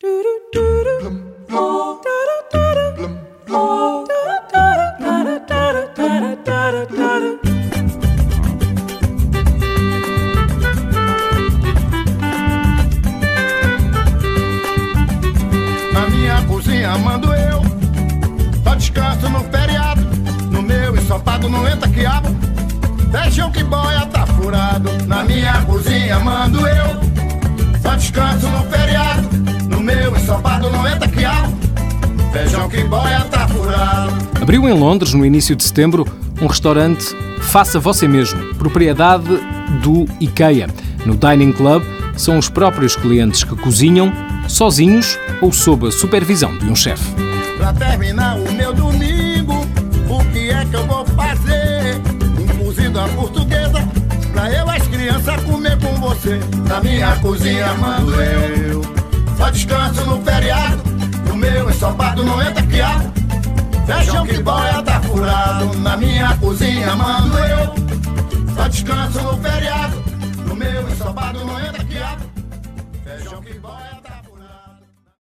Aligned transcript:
Na 0.00 0.06
minha 16.08 16.42
cozinha 16.46 16.96
mando 16.98 17.34
eu. 17.34 17.60
Só 18.62 18.74
descanso 18.76 19.28
no 19.28 19.40
feriado. 19.50 20.02
No 20.52 20.62
meu 20.62 20.96
ensopado 20.96 21.48
não 21.48 21.66
entra 21.66 21.88
quiabo. 21.88 22.28
Feijão 23.10 23.50
que 23.50 23.64
boia 23.64 24.06
tá 24.06 24.24
furado. 24.26 24.90
Na 25.08 25.24
minha 25.24 25.60
cozinha 25.62 26.20
mando 26.20 26.64
eu. 26.68 27.00
Só 27.82 27.96
descanso 27.96 28.46
no 28.46 28.62
feriado 28.70 29.07
Feijão 32.38 32.68
que 32.68 32.84
boia 32.84 33.20
tá 33.24 33.48
furado 33.48 34.12
Abriu 34.40 34.68
em 34.68 34.72
Londres, 34.72 35.12
no 35.12 35.26
início 35.26 35.56
de 35.56 35.64
setembro, 35.64 36.06
um 36.40 36.46
restaurante 36.46 37.04
Faça 37.40 37.80
Você 37.80 38.06
Mesmo, 38.06 38.54
propriedade 38.54 39.24
do 39.82 40.04
IKEA. 40.20 40.68
No 41.04 41.16
Dining 41.16 41.52
Club, 41.52 41.82
são 42.16 42.38
os 42.38 42.48
próprios 42.48 42.94
clientes 42.94 43.42
que 43.42 43.56
cozinham, 43.56 44.12
sozinhos 44.46 45.18
ou 45.42 45.52
sob 45.52 45.88
a 45.88 45.90
supervisão 45.90 46.56
de 46.58 46.66
um 46.66 46.76
chefe. 46.76 47.10
Pra 47.56 47.72
terminar 47.72 48.36
o 48.38 48.52
meu 48.52 48.72
domingo, 48.72 49.66
o 50.08 50.24
que 50.32 50.50
é 50.50 50.64
que 50.64 50.74
eu 50.74 50.86
vou 50.86 51.04
fazer? 51.06 52.00
Um 52.40 52.64
cozido 52.64 53.00
à 53.00 53.08
portuguesa, 53.08 53.88
pra 54.32 54.52
eu 54.52 54.70
as 54.70 54.86
crianças 54.86 55.42
comer 55.42 55.76
com 55.78 55.92
você. 55.94 56.38
Na 56.68 56.80
minha 56.80 57.16
cozinha 57.16 57.74
mando 57.74 58.14
eu, 58.14 58.97
ensopado 62.18 62.24
não 62.24 62.42
entra 62.42 62.62
quiabo, 62.66 63.12
feijão 63.86 64.26
que 64.26 64.42
boia 64.42 64.82
tá 64.82 65.00
furado. 65.02 65.78
Na 65.78 65.96
minha 65.96 66.36
cozinha 66.38 66.96
mando 66.96 67.38
eu, 67.38 68.54
só 68.54 68.68
descanso 68.68 69.22
no 69.22 69.38
feriado. 69.38 70.02
No 70.46 70.56
meu 70.56 70.88
ensopado 70.90 71.44
não 71.44 71.60
entra 71.60 71.84
quiabo, 71.84 72.24
feijão 73.04 73.42
que 73.42 73.58
boia 73.58 74.00
tá 74.02 74.17